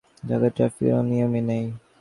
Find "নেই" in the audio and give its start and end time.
1.49-1.65